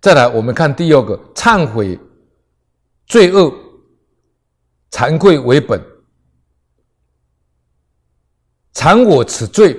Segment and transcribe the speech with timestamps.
[0.00, 1.98] 再来，我们看第二个，忏悔
[3.06, 3.52] 罪恶，
[4.92, 5.82] 惭愧为本。
[8.74, 9.76] 惭我此罪，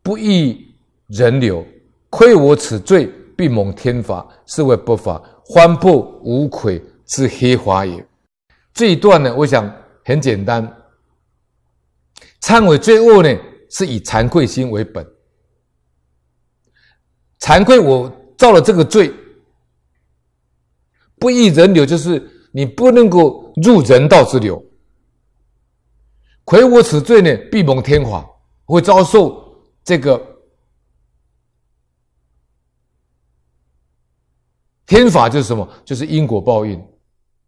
[0.00, 0.72] 不益
[1.08, 1.64] 人流；
[2.08, 8.06] 愧我此罪，必蒙天罚，是为不法，欢破无愧之黑华也。
[8.72, 9.68] 这一段呢，我想
[10.04, 10.72] 很简单。
[12.40, 13.36] 忏悔罪恶呢，
[13.70, 15.04] 是以惭愧心为本。
[17.40, 19.12] 惭愧我造了这个罪，
[21.18, 24.62] 不益人流，就是你不能够入人道之流。
[26.44, 28.24] 魁我此罪呢，必蒙天罚，
[28.64, 29.54] 会遭受
[29.84, 30.20] 这个
[34.86, 35.68] 天罚，就是什么？
[35.84, 36.82] 就是因果报应，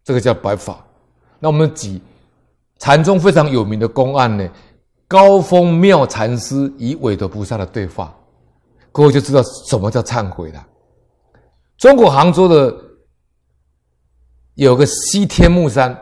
[0.05, 0.87] 这个叫白法。
[1.39, 1.98] 那我们举
[2.78, 4.47] 禅宗非常有名的公案呢，
[5.09, 8.14] 高峰妙禅师与韦陀菩萨的对话，
[8.92, 10.66] 各位就知道什么叫忏悔了。
[11.78, 12.77] 中国杭州的
[14.64, 15.98] 有个西天目山，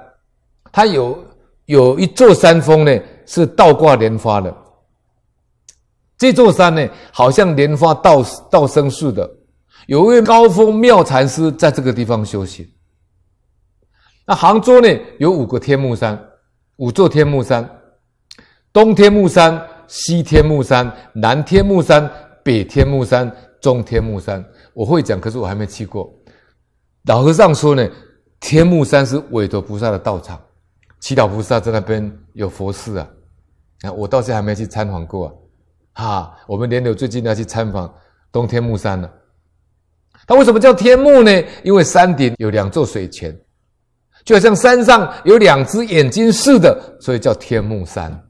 [0.70, 1.27] 它有。
[1.67, 4.56] 有一座山峰呢，是倒挂莲花的。
[6.17, 9.31] 这座山呢，好像莲花倒倒生似的。
[9.86, 12.67] 有一位高峰妙禅师在这个地方修行。
[14.25, 16.19] 那杭州呢，有五个天目山，
[16.77, 17.69] 五座天目山：
[18.73, 22.11] 东天目山、西天目山、南天目山、
[22.42, 24.42] 北天目山、中天目山。
[24.73, 26.11] 我会讲，可是我还没去过。
[27.05, 27.86] 老和尚说呢，
[28.41, 30.41] 天目山是韦陀菩萨的道场。
[31.00, 33.08] 祈祷菩萨在那边有佛寺啊，
[33.83, 35.27] 啊，我到现在还没去参访过
[35.92, 37.92] 啊，哈，我们莲友最近要去参访
[38.33, 39.08] 东天目山了。
[40.27, 41.30] 它为什么叫天目呢？
[41.62, 43.33] 因为山顶有两座水泉，
[44.25, 48.28] 就好像山上有两只眼睛似的，所以叫天目山。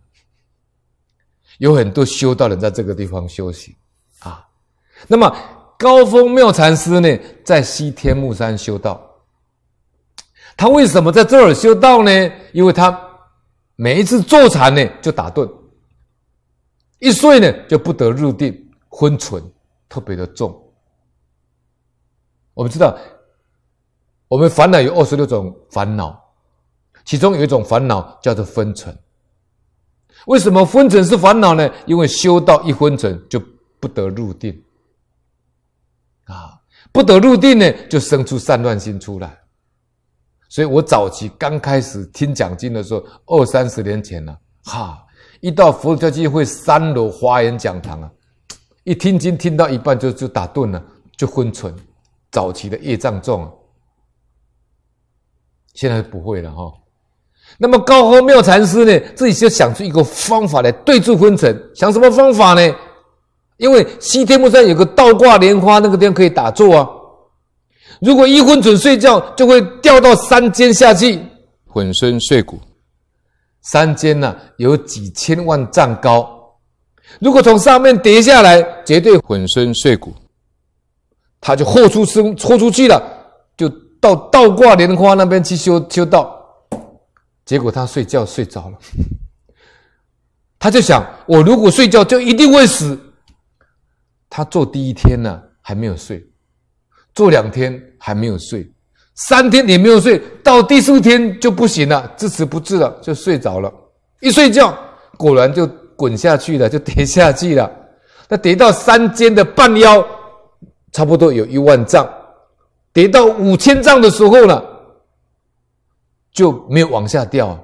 [1.57, 3.75] 有很多修道人在这个地方修行
[4.21, 4.47] 啊。
[5.07, 5.35] 那么
[5.79, 9.08] 高峰妙禅师呢，在西天目山修道。
[10.59, 12.11] 他为什么在这儿修道呢？
[12.53, 13.01] 因为他
[13.77, 15.49] 每一次坐禅呢就打盹，
[16.99, 19.41] 一睡呢就不得入定，昏沉
[19.89, 20.53] 特别的重。
[22.55, 22.99] 我们知道，
[24.27, 26.21] 我们烦恼有二十六种烦恼，
[27.05, 28.93] 其中有一种烦恼叫做昏沉。
[30.27, 31.71] 为什么昏沉是烦恼呢？
[31.87, 33.41] 因为修道一昏沉就
[33.79, 34.61] 不得入定，
[36.25, 36.59] 啊，
[36.91, 39.41] 不得入定呢就生出散乱心出来。
[40.49, 44.99] 所以我早期刚开始听讲经的时候，二三十年前了，哈，
[45.41, 48.11] 一到佛教基会三楼华严讲堂啊，
[48.85, 50.83] 一听经听到一半就就打盹了，
[51.17, 51.75] 就昏沉。
[52.31, 53.51] 早期的业障重啊，
[55.75, 56.73] 现在不会了哈。
[57.57, 61.71] 那么高和妙禅师呢，自己就想出一个方法来对治昏沉。
[61.75, 62.75] 想什么方法呢？
[63.57, 66.89] 因为西天目山有个倒挂莲花，那个地方可以打坐啊。
[68.01, 71.21] 如果一昏沉睡觉，就会掉到山间下去，
[71.75, 72.61] 粉身碎骨。
[73.63, 76.59] 山间呢、有几千万丈高，
[77.21, 80.15] 如果从上面跌下来，绝对粉身碎骨。
[81.41, 83.03] 他就豁出生，豁出去了，
[83.57, 83.69] 就
[84.01, 86.35] 到倒挂莲花那边去修修道。
[87.45, 88.79] 结果他睡觉睡着了，
[90.59, 92.99] 他就想：我如果睡觉，就一定会死。
[94.31, 96.25] 他做第一天呢、还没有睡。
[97.19, 98.65] 做两天还没有睡，
[99.17, 103.69] 三天也没有睡，到第四天就不行了，支持不住了，就睡着了。
[104.21, 104.73] 一睡觉，
[105.17, 107.69] 果然就滚下去了，就跌下去了。
[108.29, 110.07] 那跌到山间的半腰，
[110.93, 112.09] 差不多有一万丈，
[112.93, 114.63] 跌到五千丈的时候呢，
[116.33, 117.59] 就没有往下掉。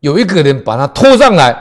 [0.00, 1.58] 有一个人把他拖上来，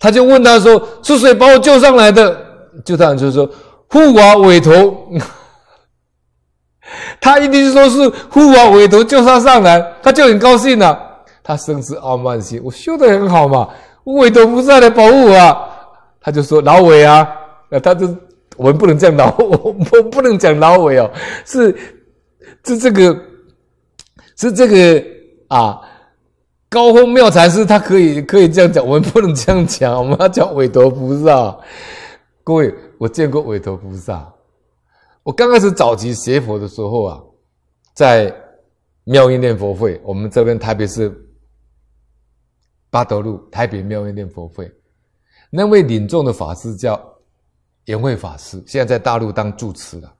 [0.00, 2.36] 他就问他说：“是谁把我救上来的？”
[2.84, 3.48] 就这样就说
[3.88, 5.08] ：“护法韦陀。”
[7.20, 10.98] 他一定说是护法韦陀救他上来，他就很高兴了、
[11.42, 13.68] 他生是傲慢心，我修得很好嘛，
[14.04, 15.70] 我韦陀菩萨来保护我、啊。
[16.20, 17.28] 他就说老韦啊，
[17.68, 18.08] 那他就
[18.56, 21.10] 我们不能讲老，我不能讲老韦哦，
[21.44, 21.76] 是
[22.64, 23.14] 是这个
[24.36, 25.04] 是这个
[25.48, 25.78] 啊，
[26.70, 31.54] 高峰妙禅师他可以可以这样讲，我们不能这样讲，我们要讲韦陀菩萨。
[32.42, 34.33] 各位，我见过韦陀菩萨。
[35.24, 37.20] 我刚开始早期学佛的时候啊，
[37.94, 38.32] 在
[39.04, 41.10] 妙音念佛会，我们这边台北市
[42.90, 44.70] 八德路台北妙音念佛会，
[45.48, 47.02] 那位领众的法师叫
[47.86, 50.14] 圆慧法师，现在在大陆当住持了。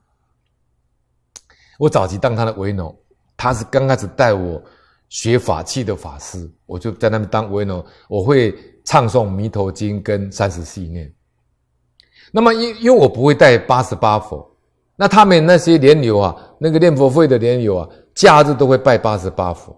[1.77, 2.93] 我早期当他的维农，
[3.37, 4.59] 他是刚开始带我
[5.09, 8.51] 学法器的法师，我就在那边当维农，我会
[8.83, 11.13] 唱诵弥陀经跟三十系念。
[12.31, 14.51] 那么因因为我不会带八十八佛。
[14.95, 19.75] 那他们那些莲友啊，那个念佛会的莲友啊，假日都会拜八十八佛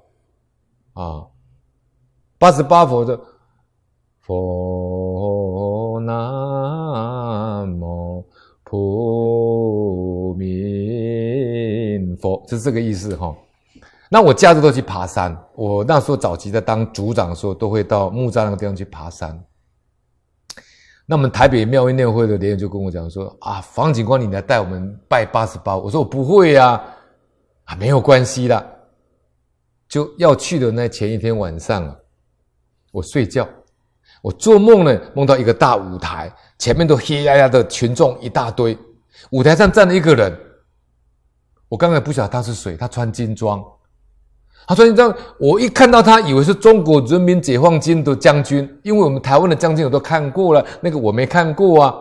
[0.94, 1.26] 啊，
[2.38, 3.20] 八十八佛的
[4.22, 8.24] 佛南无
[8.64, 13.36] 普明佛，是这个意思哈。
[14.10, 19.44] 那我假日都去爬山，我那时候早期在当组长的时候，都会到木栅那个地方去爬山。
[21.10, 25.78] 那我们台北妙音念会的人就跟我讲说啊，方警官，你来带我们拜八十八。
[25.78, 26.84] 我说我不会呀，啊，
[27.64, 28.74] 啊，没有关系的。
[29.88, 31.96] 就要去的那前一天晚上，
[32.92, 33.48] 我睡觉，
[34.22, 38.78] 我做梦呢，梦到一个大舞台，前面都黑压压的群众一大堆，
[39.32, 40.38] 舞台上站了一个人，
[41.70, 43.64] 我刚才不晓得他是谁，他穿金装。
[44.68, 51.96] 他说：“你知道，我一看到他，以为是中国人民解放军的将军，因为我们台湾的将军我都看过了，那个我没看过啊。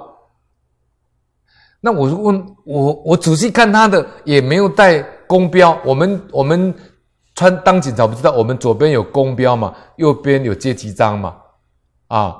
[1.80, 5.78] 那我问我，我仔细看他的，也没有带公标。
[5.84, 6.74] 我们我们
[7.36, 11.36] 穿当警察，不知道我们左边有公标嘛，右边有阶级章嘛，
[12.08, 12.36] 啊，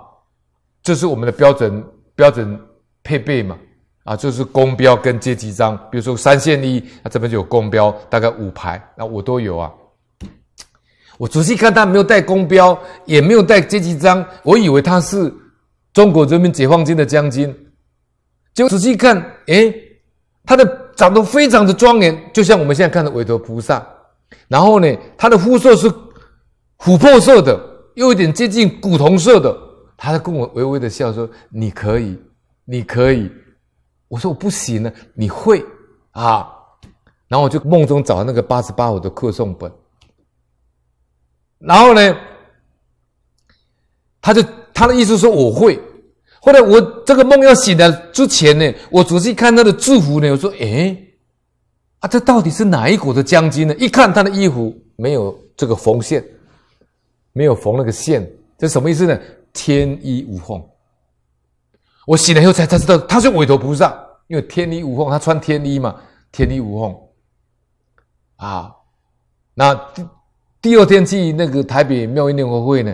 [0.82, 1.84] 这是我们的标准
[2.16, 2.60] 标准
[3.04, 3.56] 配备嘛，
[4.02, 5.76] 啊，就是公标跟阶级章。
[5.88, 9.72] 比如说三线一，那这边就有公标，大概五排，那我都有啊。”
[11.18, 15.32] 我仔细看，他没有带公标，也没有带阶级章，我以为他是
[15.92, 17.54] 中国人民解放军的将军。
[18.54, 19.74] 就仔细看，诶，
[20.44, 20.64] 他的
[20.94, 23.86] 长得非常的庄严，就像我们现在看的韦陀菩萨。
[24.48, 25.88] 然后呢，他的肤色是
[26.78, 27.58] 琥珀色的，
[27.94, 29.56] 又有点接近古铜色的。
[29.96, 32.18] 他在跟我微微的笑说：“你可以，
[32.64, 33.30] 你可以。”
[34.08, 35.64] 我说：“我不行了，你会
[36.10, 36.46] 啊？”
[37.28, 39.72] 然后我就梦中找那个八十八佛的课诵本。
[41.58, 42.16] 然后呢，
[44.20, 44.42] 他就
[44.74, 45.80] 他的意思说我会。
[46.40, 50.96] 后来我这个梦要醒了之前呢，我仔细看他的制服呢，我说：“哎
[52.00, 56.24] 啊，这到底是哪一国的将军呢？”一看他的衣服没有这个缝线，
[57.32, 59.18] 没有缝那个线，这什么意思呢？
[59.52, 60.62] 天衣无缝。
[62.06, 63.98] 我醒来以后才才知道他是韦陀菩萨，
[64.28, 65.96] 因为天衣无缝，他穿天衣嘛，
[66.30, 66.96] 天衣无缝。
[68.36, 68.72] 啊，
[69.54, 69.80] 那。
[70.66, 72.92] 第二天去那个台北妙音念佛会呢，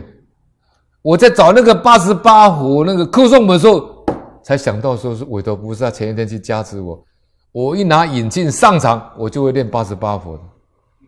[1.01, 4.05] 我在找那个八十八佛那个课诵本的时候，
[4.43, 7.03] 才想到说是韦陀菩萨前一天去加持我。
[7.51, 10.39] 我一拿引镜上场，我就会念八十八佛，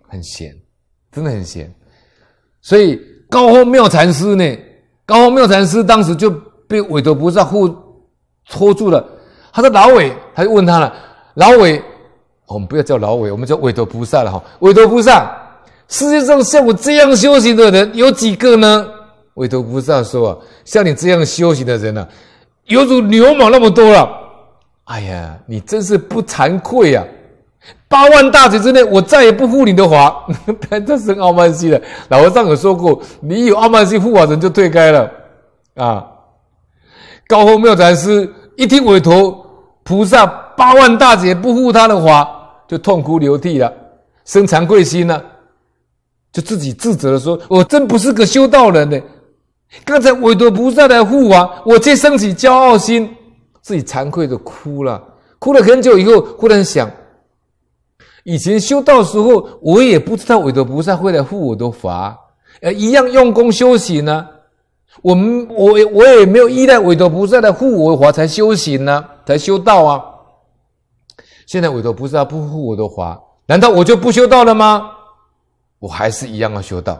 [0.08, 0.56] 很闲，
[1.12, 1.70] 真的很闲。
[2.62, 4.58] 所以高峰妙禅师呢，
[5.04, 6.30] 高峰妙禅师当时就
[6.66, 7.68] 被韦陀菩萨护
[8.48, 9.06] 拖住了。
[9.52, 10.90] 他说：“老韦，他就问他了，
[11.34, 11.78] 老韦，
[12.46, 15.30] 我们不要叫老韦，我们叫韦陀菩萨了哈，韦陀菩萨。”
[15.88, 18.86] 世界上像我这样修行的人有几个呢？
[19.34, 22.08] 韦陀菩萨说啊，像你这样修行的人啊，
[22.66, 24.08] 犹如牛毛那么多了。
[24.84, 27.02] 哎呀，你真是不惭愧呀！
[27.88, 30.26] 八万大劫之内，我再也不护你的法。
[30.86, 31.80] 这是傲慢心了。
[32.08, 35.10] 老和尚有说过，你有傲慢心护法人就退开了
[35.74, 36.04] 啊。
[37.26, 39.46] 高峰妙禅师一听韦陀
[39.82, 42.28] 菩萨八万大劫不护他的法，
[42.68, 43.72] 就痛哭流涕了，
[44.24, 45.22] 生惭愧心了。
[46.34, 49.00] 就自己自责的说：“我真不是个修道人呢。
[49.84, 53.08] 刚才韦陀菩萨来护法，我却生起骄傲心，
[53.62, 55.00] 自己惭愧的哭了。
[55.38, 56.90] 哭了很久以后，忽然想：
[58.24, 62.18] 以前修道时候，我也不知道韦陀菩萨会来护我的法，
[62.62, 64.26] 呃，一样用功修行呢。
[65.02, 70.02] 我们我我也没有依赖韦陀菩萨来护我的法才修行呢，才修道啊。
[71.46, 74.90] 现在韦陀菩萨不护我的法，难道我就不修道了吗？”
[75.84, 76.98] 我还是一样要修道，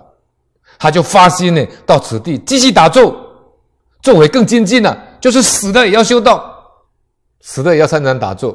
[0.79, 3.17] 他就发心呢，到此地继续打坐，
[4.03, 6.55] 坐会更精进了，就是死了也要修道，
[7.41, 8.55] 死了也要参禅打坐，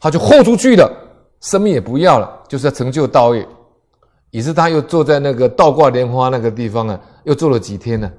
[0.00, 0.90] 他就豁出去了，
[1.42, 3.46] 生命也不要了，就是要成就道业。
[4.30, 8.10] 于是他又坐在那个倒挂莲花那个地方啊，又坐了几天呢，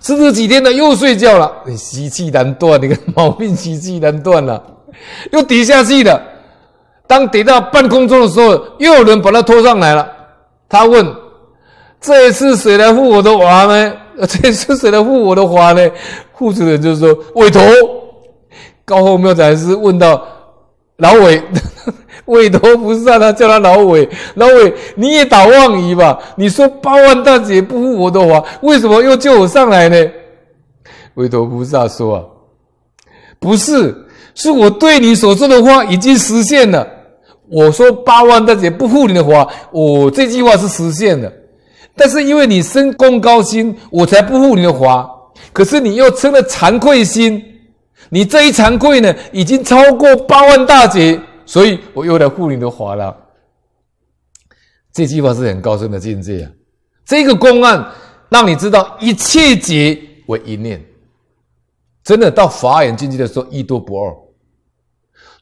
[0.00, 4.62] 吃了几天呢，又睡觉了，你习气难断，你看毛病习气难断了，
[5.32, 6.22] 又跌下去了。
[7.08, 10.14] 当跌到半空中的时候，又有人把他拖上来了。
[10.68, 11.06] 他问
[12.00, 13.92] ：“这一次谁来护我的法呢？
[14.28, 15.90] 这一次谁来护我的法呢？”
[16.32, 17.62] 护持人就说：“韦陀。”
[18.84, 20.26] 高峰妙禅师问道
[20.96, 21.42] ：“老韦，
[22.26, 26.18] 韦陀菩萨他叫他老韦，老韦你也打妄语吧？
[26.36, 30.10] 你说八万大劫不护我的法，为什么又救我上来呢？”
[31.14, 32.22] 韦陀菩萨说：“啊，
[33.38, 33.94] 不是，
[34.34, 36.86] 是我对你所说的话已经实现了。”
[37.50, 41.32] 我说八万大劫不护你的法，我这句话是实现的，
[41.96, 45.08] 但是因为你升功高心，我才不护你的法。
[45.52, 47.42] 可是你又生了惭愧心，
[48.10, 53.16] 你这一惭愧呢，已经超过八万大劫所以我又来护你的法了。
[54.92, 56.50] 这句话是很高深的境界啊！
[57.06, 57.86] 这个公案
[58.28, 60.84] 让你知道一切劫为一念，
[62.04, 64.14] 真的到法眼境界的时候一多不二。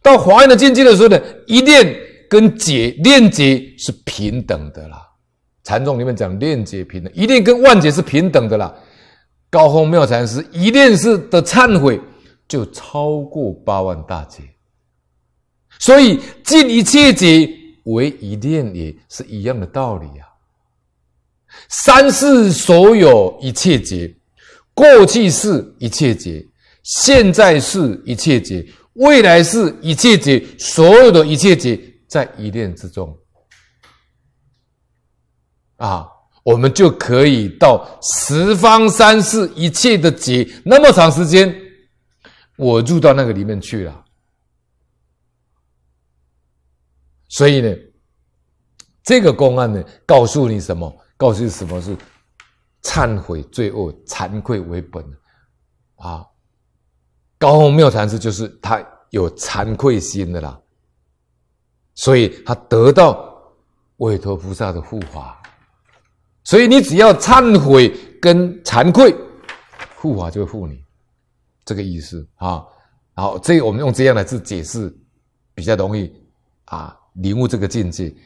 [0.02, 1.96] 到华严的境界的时候呢，一念
[2.28, 5.02] 跟解念劫是平等的啦。
[5.64, 8.72] 禅宗里面讲念劫平等，一念跟万劫是平等的啦。
[9.50, 12.00] 高风妙禅师一念是的忏悔，
[12.46, 14.42] 就超过八万大劫。
[15.78, 17.48] 所以尽一切劫
[17.84, 20.26] 为一念，也是一样的道理啊。
[21.68, 24.14] 三世所有一切劫，
[24.72, 26.46] 过去世一切劫，
[26.82, 28.64] 现在世一切劫。
[28.96, 33.16] 未来是一切劫，所有的一切劫在一念之中
[35.76, 36.08] 啊，
[36.42, 41.54] 我们就可以到十方三世一切的劫，那么长时间，
[42.56, 44.04] 我入到那个里面去了。
[47.28, 47.76] 所以呢，
[49.02, 50.90] 这个公案呢，告诉你什么？
[51.18, 51.96] 告诉你什么是
[52.82, 55.04] 忏悔罪恶、惭愧为本
[55.96, 56.24] 啊。
[57.46, 60.60] 高风妙禅师就是他有惭愧心的啦，
[61.94, 63.40] 所以他得到
[63.98, 65.40] 韦陀菩萨的护法，
[66.42, 69.14] 所以你只要忏悔跟惭愧，
[69.94, 70.82] 护法就会护你，
[71.64, 72.64] 这个意思啊。
[73.14, 74.92] 好，这个我们用这样的字解释
[75.54, 76.12] 比较容易
[76.64, 78.12] 啊，领悟这个境界。